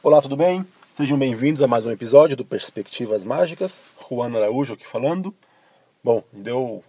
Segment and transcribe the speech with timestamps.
[0.00, 0.64] Olá, tudo bem?
[0.92, 3.80] Sejam bem-vindos a mais um episódio do Perspectivas Mágicas.
[4.08, 5.34] Juan Araújo aqui falando.
[6.04, 6.84] Bom, deu,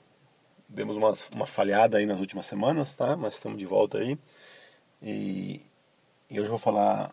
[0.67, 3.17] demos uma, uma falhada aí nas últimas semanas, tá?
[3.17, 4.15] Mas estamos de volta aí.
[5.01, 5.59] E,
[6.29, 7.11] e hoje eu vou falar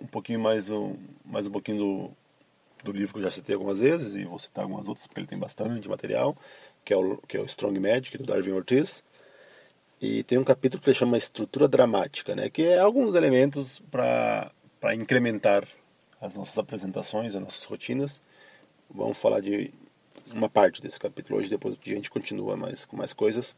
[0.00, 2.10] um pouquinho mais um, mais um pouquinho do,
[2.82, 5.28] do livro que eu já citei algumas vezes e vou citar algumas outras porque ele
[5.28, 6.36] tem bastante material,
[6.84, 9.04] que é o, que é o Strong Magic do Darwin Ortiz.
[10.00, 12.50] E tem um capítulo que ele chama Estrutura Dramática, né?
[12.50, 14.50] Que é alguns elementos para
[14.80, 15.66] para incrementar
[16.20, 18.22] as nossas apresentações, as nossas rotinas.
[18.90, 19.72] Vamos falar de
[20.32, 23.56] uma parte desse capítulo hoje, depois a gente continua mais, com mais coisas.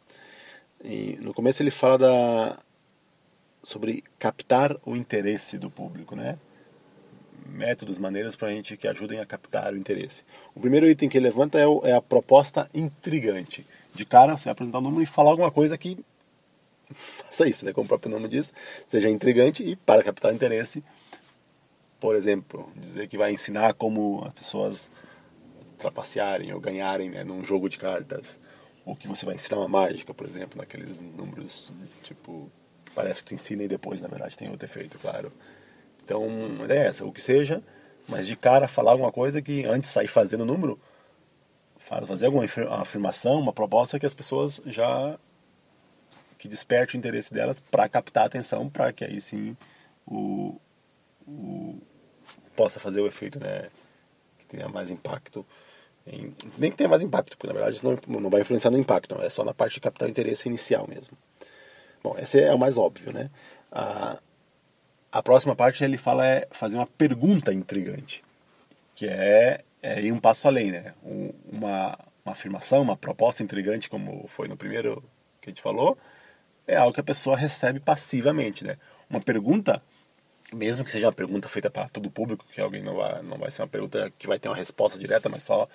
[0.82, 2.58] E no começo ele fala da,
[3.62, 6.38] sobre captar o interesse do público, né?
[7.46, 10.24] Métodos, maneiras para a gente que ajudem a captar o interesse.
[10.54, 13.66] O primeiro item que ele levanta é, o, é a proposta intrigante.
[13.92, 15.98] De cara, você vai apresentar o um número e falar alguma coisa que
[16.94, 17.72] faça isso, né?
[17.72, 18.52] Como o próprio nome diz,
[18.86, 20.82] seja intrigante e para captar interesse
[22.00, 24.90] por exemplo, dizer que vai ensinar como as pessoas
[25.78, 28.40] trapacearem ou ganharem né, num jogo de cartas,
[28.84, 32.50] ou que você vai ensinar uma mágica, por exemplo, naqueles números tipo
[32.84, 35.32] que parece que tu ensina e depois na verdade tem outro efeito, claro.
[36.02, 36.26] Então,
[36.68, 37.62] é essa, o que seja,
[38.08, 40.80] mas de cara falar alguma coisa que antes de sair fazendo o número,
[41.78, 42.44] fazer alguma
[42.80, 45.18] afirmação, uma proposta que as pessoas já
[46.36, 49.56] que desperte o interesse delas para captar a atenção, para que aí sim
[50.06, 50.58] o,
[51.26, 51.78] o,
[52.60, 53.70] possa fazer o efeito, né,
[54.38, 55.46] que tenha mais impacto.
[56.06, 58.76] Em, nem que tenha mais impacto, porque na verdade isso não, não vai influenciar no
[58.76, 61.16] impacto, não, é só na parte de capital interesse inicial mesmo.
[62.04, 63.30] Bom, esse é o mais óbvio, né?
[63.72, 64.20] A,
[65.10, 68.22] a próxima parte ele fala é fazer uma pergunta intrigante,
[68.94, 70.92] que é, é ir um passo além, né?
[71.02, 75.02] Um, uma, uma afirmação, uma proposta intrigante, como foi no primeiro
[75.40, 75.96] que a gente falou,
[76.66, 78.76] é algo que a pessoa recebe passivamente, né?
[79.08, 79.82] Uma pergunta
[80.52, 83.38] mesmo que seja uma pergunta feita para todo o público, que alguém não vai, não
[83.38, 85.68] vai ser uma pergunta que vai ter uma resposta direta, mas só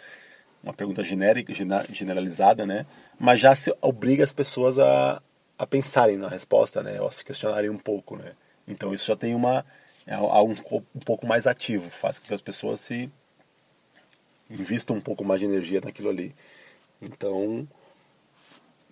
[0.63, 1.53] uma pergunta genérica,
[1.91, 2.85] generalizada, né?
[3.19, 5.21] Mas já se obriga as pessoas a,
[5.57, 6.99] a pensarem na resposta, né?
[6.99, 8.33] Ou a se questionarem um pouco, né?
[8.67, 9.65] Então isso já tem uma
[10.07, 10.55] é um,
[10.95, 13.09] um pouco mais ativo, faz com que as pessoas se
[14.49, 16.35] invistam um pouco mais de energia naquilo ali.
[17.01, 17.67] Então,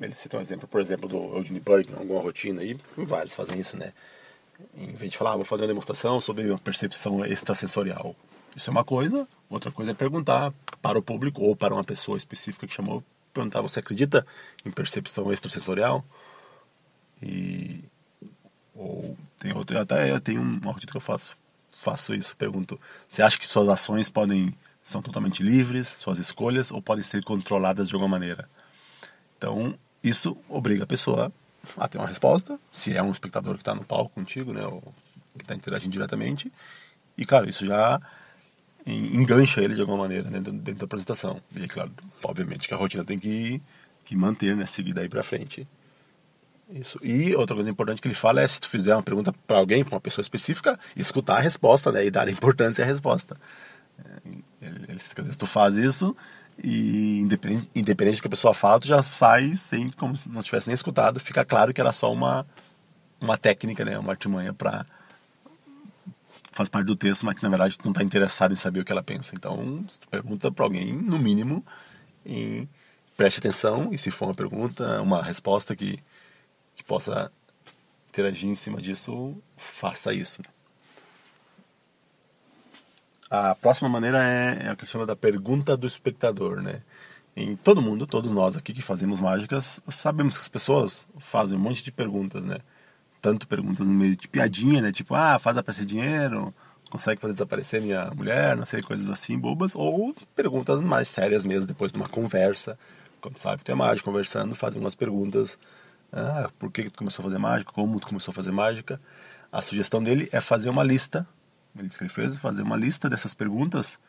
[0.02, 3.78] ele cita um exemplo, por exemplo, do Eugene Burke, alguma rotina aí, vários fazem isso,
[3.78, 3.94] né?
[4.76, 8.16] Em vez de falar, ah, vou fazer uma demonstração sobre a percepção extrasensorial.
[8.56, 12.18] Isso é uma coisa, outra coisa é perguntar para o público ou para uma pessoa
[12.18, 13.04] específica que chamou,
[13.34, 14.26] perguntar, você acredita
[14.64, 16.06] em percepção extrasensorial?
[17.22, 17.84] E
[18.76, 21.36] ou tem outro, até eu tenho uma rotina que eu faço,
[21.80, 26.82] faço isso, pergunto, você acha que suas ações podem são totalmente livres, suas escolhas ou
[26.82, 28.50] podem ser controladas de alguma maneira?
[29.38, 31.32] Então, isso obriga a pessoa
[31.78, 34.82] a ter uma resposta, se é um espectador que está no palco contigo, né, ou
[35.38, 36.52] que está interagindo diretamente.
[37.18, 38.02] E, claro, isso já
[38.86, 41.42] engancha ele de alguma maneira né, dentro da apresentação.
[41.56, 41.92] E, claro,
[42.24, 43.62] obviamente que a rotina tem que,
[44.04, 45.68] que manter, né, seguir daí para frente.
[46.70, 47.00] Isso.
[47.04, 49.84] E outra coisa importante que ele fala é se tu fizer uma pergunta para alguém,
[49.84, 53.38] para uma pessoa específica, escutar a resposta, né, e dar importância à resposta.
[54.00, 56.16] É, ele, ele, se tu faz isso,
[56.62, 60.44] e independente, independente do que a pessoa fala, tu já sai sem, como se não
[60.44, 62.46] tivesse nem escutado, fica claro que era só uma,
[63.20, 64.86] uma técnica, né, uma artimanha para
[66.52, 68.86] faz parte do texto, mas que na verdade tu não está interessado em saber o
[68.86, 69.34] que ela pensa.
[69.36, 71.66] Então, se tu pergunta para alguém, no mínimo,
[72.24, 72.70] em,
[73.18, 76.00] preste atenção e se for uma pergunta, uma resposta que,
[76.76, 77.32] que possa
[78.10, 80.42] interagir em cima disso, faça isso.
[80.44, 80.50] Né?
[83.30, 86.82] A próxima maneira é, é a questão da pergunta do espectador, né?
[87.36, 91.62] Em todo mundo, todos nós aqui que fazemos mágicas, sabemos que as pessoas fazem um
[91.62, 92.60] monte de perguntas, né?
[93.22, 94.92] Tanto perguntas no meio de piadinha, né?
[94.92, 96.54] Tipo, ah, faz aparecer dinheiro,
[96.92, 99.76] consegue fazer desaparecer minha mulher, não sei, coisas assim bobas.
[99.76, 102.78] Ou perguntas mais sérias mesmo, depois de uma conversa.
[103.20, 105.58] Quando sabe que tu é mágico, conversando, fazem umas perguntas.
[106.12, 107.72] Ah, por que tu começou a fazer mágica?
[107.72, 109.02] Como tu começou a fazer mágica?
[109.52, 111.28] A sugestão dele é fazer uma lista
[111.76, 114.00] ele disse que ele fez, fazer uma lista dessas perguntas,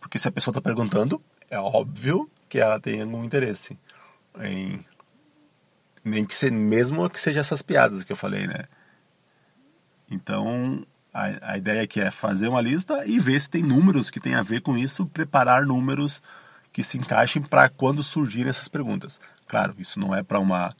[0.00, 1.20] porque se a pessoa está perguntando,
[1.50, 3.78] é óbvio que ela tem algum interesse
[4.40, 4.84] em
[6.04, 8.64] nem que seja mesmo que seja essas piadas que eu falei, né?
[10.10, 14.20] Então a, a ideia aqui é fazer uma lista e ver se tem números que
[14.20, 16.22] tem a ver com isso, preparar números
[16.72, 19.20] que se encaixem para quando surgirem essas perguntas.
[19.46, 20.74] Claro, isso não é para uma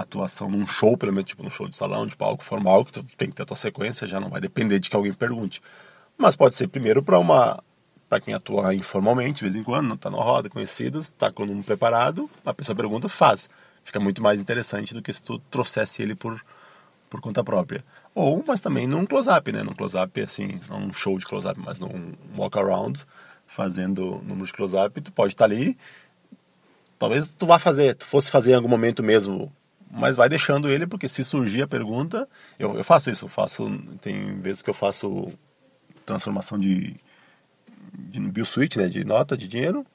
[0.00, 3.04] atuação num show, pelo menos tipo num show de salão, de palco formal, que tu
[3.16, 5.62] tem que ter a tua sequência, já não vai depender de que alguém pergunte.
[6.16, 7.62] Mas pode ser primeiro para uma
[8.08, 11.42] para quem atua informalmente, de vez em quando, não está na roda, conhecidos, está com
[11.42, 13.48] um preparado, a pessoa pergunta, faz.
[13.82, 16.40] Fica muito mais interessante do que se tu trouxesse ele por
[17.08, 17.84] por conta própria.
[18.14, 19.62] Ou, mas também num close-up, né?
[19.62, 23.04] Num close-up, assim, não num show de close-up, mas num walk-around,
[23.46, 25.76] fazendo número de close-up, tu pode estar ali.
[26.98, 29.52] Talvez tu vá fazer, tu fosse fazer em algum momento mesmo,
[29.90, 32.28] mas vai deixando ele, porque se surgir a pergunta,
[32.58, 35.32] eu, eu faço isso, eu faço, tem vezes que eu faço
[36.04, 36.96] transformação de,
[37.92, 39.86] de bill switch, né, de nota de dinheiro,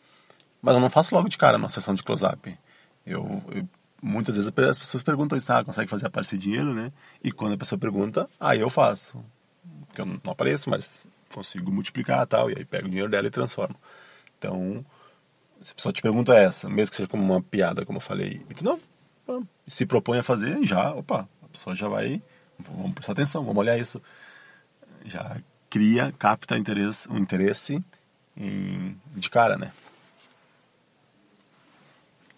[0.61, 2.57] mas eu não faço logo de cara na sessão de close-up.
[3.05, 3.67] Eu, eu,
[4.01, 6.91] muitas vezes as pessoas perguntam isso, ah, consegue fazer aparecer dinheiro, né?
[7.23, 9.23] E quando a pessoa pergunta, aí eu faço.
[9.87, 13.31] Porque eu não apareço, mas consigo multiplicar tal, e aí pego o dinheiro dela e
[13.31, 13.75] transformo.
[14.37, 14.85] Então,
[15.63, 18.41] se a pessoa te pergunta essa, mesmo que seja como uma piada, como eu falei,
[18.49, 18.79] e tu não,
[19.71, 22.21] se propõe a fazer, já, opa, a pessoa já vai,
[22.59, 24.01] vamos prestar atenção, vamos olhar isso.
[25.05, 25.37] Já
[25.69, 27.81] cria, capta interesse, um interesse
[28.35, 29.71] em, de cara, né?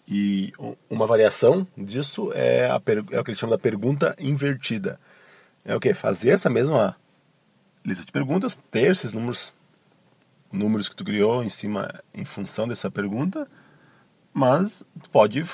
[0.06, 0.52] E
[0.88, 5.00] uma variação disso é, a, é o que ele chama da pergunta invertida.
[5.64, 5.92] É o que?
[5.92, 6.96] Fazer essa mesma
[7.84, 9.52] lista de perguntas, ter esses números,
[10.52, 13.48] números que tu criou em cima, em função dessa pergunta,
[14.32, 15.44] mas tu pode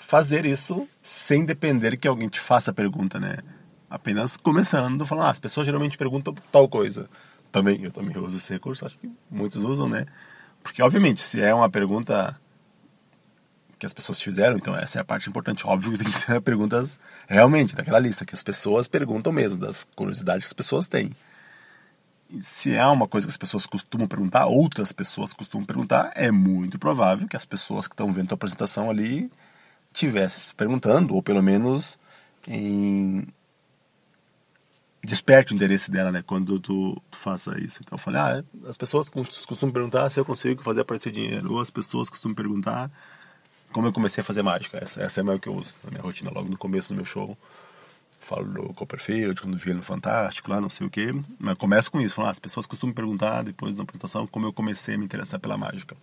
[0.00, 3.38] fazer isso sem depender que alguém te faça a pergunta, né?
[3.88, 7.08] Apenas começando, falando, ah, as pessoas geralmente perguntam tal coisa.
[7.52, 10.06] Também, eu também uso esse recurso, acho que muitos usam, né?
[10.62, 12.38] Porque, obviamente, se é uma pergunta
[13.78, 15.66] que as pessoas te fizeram, então essa é a parte importante.
[15.66, 16.98] Óbvio que tem que ser perguntas
[17.28, 21.12] realmente daquela lista, que as pessoas perguntam mesmo, das curiosidades que as pessoas têm.
[22.28, 26.30] E se é uma coisa que as pessoas costumam perguntar, outras pessoas costumam perguntar, é
[26.30, 29.30] muito provável que as pessoas que estão vendo a apresentação ali
[29.92, 31.98] tivessem se perguntando, ou pelo menos
[32.46, 33.26] em...
[35.02, 37.80] desperte o interesse dela, né, quando tu, tu faça isso.
[37.82, 41.60] Então eu falei, ah, as pessoas costumam perguntar se eu consigo fazer aparecer dinheiro, ou
[41.60, 42.90] as pessoas costumam perguntar
[43.72, 44.78] como eu comecei a fazer mágica.
[44.78, 46.96] Essa, essa é a maior que eu uso na minha rotina, logo no começo do
[46.96, 47.36] meu show.
[48.18, 51.14] Falo do Copperfield, quando vi ele no Fantástico, lá, não sei o quê.
[51.38, 54.52] Mas começo com isso, falar, ah, as pessoas costumam perguntar depois da apresentação como eu
[54.52, 55.96] comecei a me interessar pela mágica.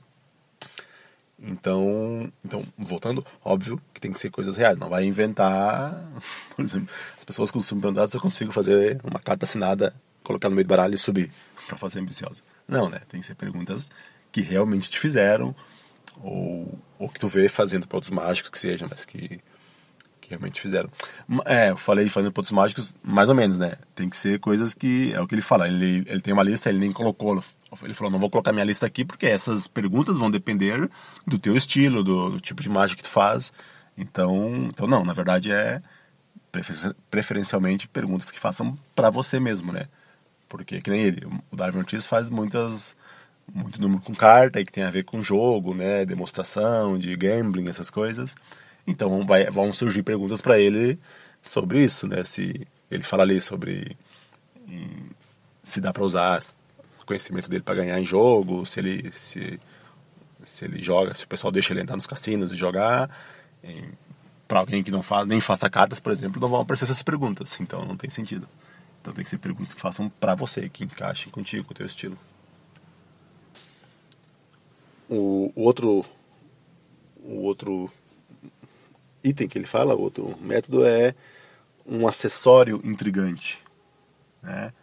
[1.39, 6.04] Então, então, voltando, óbvio que tem que ser coisas reais, não vai inventar.
[6.56, 9.94] Por exemplo, as pessoas costumam perguntar se eu consigo fazer uma carta assinada,
[10.24, 11.30] colocar no meio do baralho e subir,
[11.68, 12.42] para fazer ambiciosa.
[12.68, 13.01] Não, né?
[13.07, 13.89] Tem que ser perguntas
[14.31, 15.56] que realmente te fizeram,
[16.22, 19.39] ou, ou que tu vê fazendo para outros mágicos que seja, mas que,
[20.19, 20.89] que realmente fizeram.
[21.45, 23.75] É, eu falei fazendo para outros mágicos, mais ou menos, né?
[23.95, 26.69] Tem que ser coisas que, é o que ele fala, ele, ele tem uma lista,
[26.69, 27.42] ele nem colocou,
[27.84, 30.90] ele falou, não vou colocar minha lista aqui porque essas perguntas vão depender
[31.25, 33.52] do teu estilo, do, do tipo de mágica que tu faz.
[33.98, 35.81] Então, então não, na verdade é
[37.12, 39.88] preferencialmente perguntas que façam para você mesmo, né?
[40.48, 42.96] Porque que nem ele, o Darwin Ortiz faz muitas
[43.54, 47.70] muito número com carta e que tem a ver com jogo, né, demonstração, de gambling,
[47.70, 48.36] essas coisas.
[48.86, 51.00] Então vai, vão surgir perguntas para ele
[51.42, 52.24] sobre isso, né?
[52.24, 53.98] Se ele fala ali sobre
[55.63, 56.40] se dá para usar
[57.07, 59.59] conhecimento dele para ganhar em jogo, se ele se,
[60.44, 63.09] se ele joga, se o pessoal deixa ele entrar nos cassinos e jogar.
[64.48, 67.57] Para alguém que não faz, nem faça cartas, por exemplo, não vão aparecer essas perguntas.
[67.59, 68.48] Então não tem sentido.
[69.01, 71.86] Então tem que ser perguntas que façam para você, que encaixem contigo, com o teu
[71.86, 72.18] estilo.
[75.10, 76.06] O, o outro
[77.24, 77.92] o outro
[79.24, 81.13] item que ele fala, outro método é
[81.86, 83.62] um acessório intrigante,
[84.42, 84.74] né?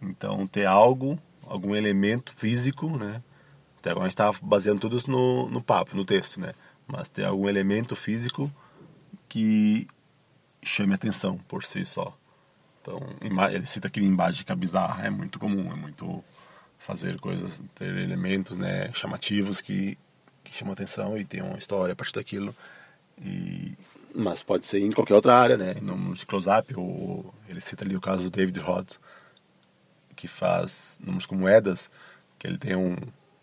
[0.00, 3.22] Então ter algo, algum elemento físico, né?
[3.78, 6.52] Até agora a gente estava baseando tudo no, no papo, no texto, né?
[6.86, 8.50] Mas ter algum elemento físico
[9.28, 9.86] que
[10.62, 12.16] chame atenção por si só.
[12.82, 16.22] Então, ele cita aquele embágica bizarra, é muito comum, é muito
[16.78, 19.98] fazer coisas, ter elementos né, chamativos que,
[20.44, 22.54] que chamam atenção e tem uma história a partir daquilo.
[23.18, 23.72] E,
[24.14, 25.74] mas pode ser em qualquer outra área, né?
[25.82, 26.72] No close-up,
[27.48, 28.98] ele cita ali o caso do David Roth,
[30.16, 31.90] que faz números com moedas,
[32.38, 32.96] que ele tem um,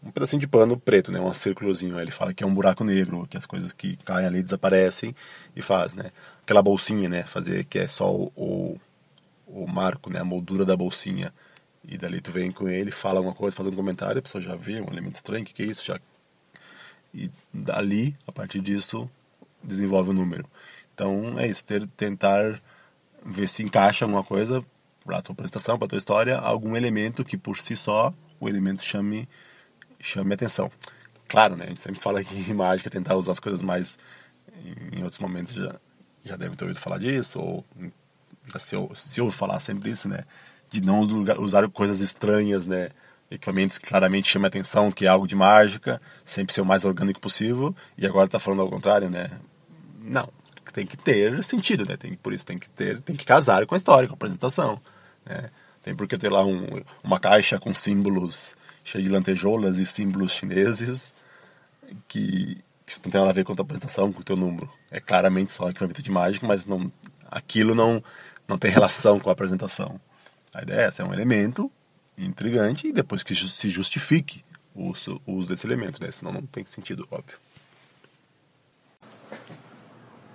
[0.04, 1.20] um pedacinho de pano preto, né?
[1.20, 2.00] Um círculozinho.
[2.00, 5.16] Ele fala que é um buraco negro, que as coisas que caem ali desaparecem
[5.56, 6.12] e faz, né?
[6.42, 7.24] Aquela bolsinha, né?
[7.24, 8.80] Fazer que é só o, o,
[9.48, 10.20] o marco, né?
[10.20, 11.32] A moldura da bolsinha
[11.86, 14.56] e dali tu vem com ele, fala alguma coisa, faz um comentário, a pessoa já
[14.56, 15.86] vê um elemento estranho, o que, que é isso?
[15.86, 16.00] Já...
[17.14, 19.10] E dali, a partir disso,
[19.62, 20.46] desenvolve o número.
[20.94, 22.60] Então é isso, ter, tentar
[23.26, 24.66] ver se encaixa alguma coisa
[25.06, 28.50] para a tua apresentação, para a tua história, algum elemento que por si só o
[28.50, 29.28] elemento chame,
[30.00, 30.72] chame atenção.
[31.28, 31.66] Claro, né?
[31.66, 33.98] A gente sempre fala que em mágica tentar usar as coisas mais.
[34.92, 35.76] Em outros momentos já,
[36.24, 37.66] já deve ter ouvido falar disso, ou
[38.58, 40.26] se eu, se eu falar sempre isso, né?
[40.74, 41.02] de não
[41.40, 42.90] usar coisas estranhas, né?
[43.30, 47.20] Equipamentos que claramente chamam atenção, que é algo de mágica, sempre ser o mais orgânico
[47.20, 49.30] possível, e agora está falando ao contrário, né?
[50.02, 50.28] Não,
[50.74, 51.96] tem que ter sentido, né?
[51.96, 54.82] Tem, por isso tem que ter, tem que casar com a história, com a apresentação.
[55.26, 55.50] Né?
[55.82, 61.14] Tem porque ter lá um, uma caixa com símbolos cheia de lantejoulas e símbolos chineses
[62.08, 64.70] que, que não tem nada a ver com a tua apresentação, com o teu número.
[64.92, 66.92] É claramente só equipamento de mágica, mas não,
[67.30, 68.04] aquilo não,
[68.48, 70.00] não tem relação com a apresentação.
[70.54, 71.72] A ideia é essa, é um elemento
[72.18, 74.44] intrigante e depois que se justifique
[74.76, 76.12] o uso, o uso desse elemento, né?
[76.12, 77.38] senão não tem sentido, óbvio.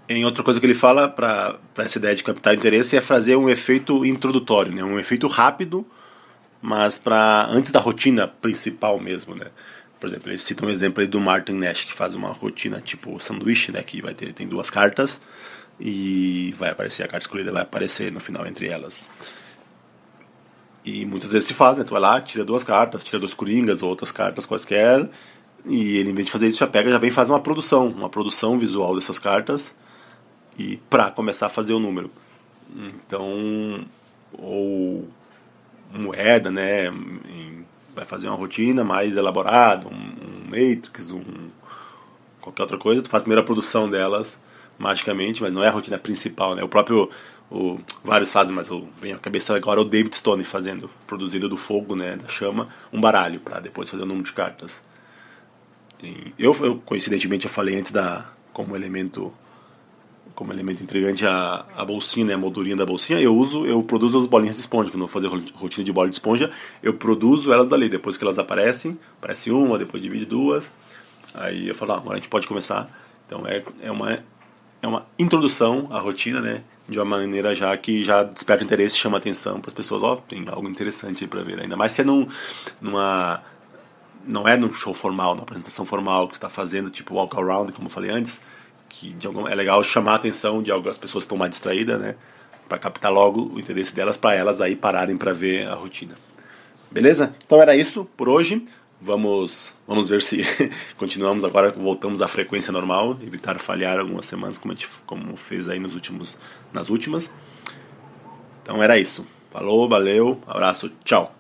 [0.09, 3.51] Em outra coisa que ele fala para essa ideia de captar interesse é fazer um
[3.51, 4.83] efeito introdutório, né?
[4.83, 5.87] um efeito rápido,
[6.63, 9.49] mas para antes da rotina principal mesmo, né?
[10.01, 13.21] Por exemplo, ele cita um exemplo aí do Martin Nash que faz uma rotina tipo
[13.21, 13.83] sanduíche, né?
[13.83, 15.21] Que vai ter tem duas cartas
[15.81, 19.11] e vai aparecer a carta escolhida vai aparecer no final entre elas.
[20.85, 21.85] E muitas vezes se faz, né?
[21.85, 25.09] Tu vai lá, tira duas cartas, tira dois coringas ou outras cartas quaisquer,
[25.67, 28.09] e ele, em vez de fazer isso, já pega, já vem faz uma produção, uma
[28.09, 29.75] produção visual dessas cartas,
[30.59, 32.11] e pra começar a fazer o número.
[32.75, 33.87] Então,
[34.33, 35.09] ou
[35.93, 36.93] moeda, né?
[37.95, 41.49] Vai fazer uma rotina mais elaborada, um, um matrix, um
[42.41, 44.39] qualquer outra coisa, tu faz a primeira produção delas
[44.79, 46.63] magicamente, mas não é a rotina principal, né?
[46.63, 47.11] O próprio
[47.51, 48.69] o, vários fazem, mas
[49.01, 53.01] venho à cabeça agora o David Stone fazendo, produzindo do fogo, né, da chama, um
[53.01, 54.83] baralho para depois fazer o número de cartas.
[56.03, 59.33] E eu, eu coincidentemente eu falei antes da como elemento
[60.35, 64.19] como elemento intrigante a, a bolsinha, né, a moldurinha da bolsinha, eu uso, eu produzo
[64.19, 66.51] as bolinhas de esponja, quando eu vou fazer rotina de bola de esponja,
[66.83, 70.73] eu produzo elas dali, depois que elas aparecem, aparece uma, depois divide duas,
[71.35, 72.89] aí eu falo, ah, agora a gente pode começar.
[73.27, 74.19] Então é, é uma
[74.81, 76.63] é uma introdução à rotina, né?
[76.89, 80.03] De uma maneira já que já desperta interesse, chama atenção para as pessoas.
[80.03, 81.61] Ó, oh, tem algo interessante para ver.
[81.61, 82.27] Ainda mais se é num,
[82.81, 83.43] numa
[84.25, 87.89] não é num show formal, numa apresentação formal que está fazendo, tipo walk around, como
[87.89, 88.41] eu falei antes,
[88.89, 92.01] que de algum, é legal chamar a atenção de algumas pessoas que estão mais distraídas,
[92.01, 92.15] né?
[92.69, 96.15] Para captar logo o interesse delas, para elas aí pararem para ver a rotina.
[96.91, 97.35] Beleza?
[97.45, 98.67] Então era isso por hoje.
[99.01, 100.43] Vamos, vamos ver se
[100.99, 105.69] continuamos agora, voltamos à frequência normal, evitar falhar algumas semanas como, a gente, como fez
[105.69, 106.39] aí nos últimos,
[106.73, 107.33] nas últimas.
[108.63, 109.27] Então era isso.
[109.53, 111.38] Falou, valeu, abraço, tchau.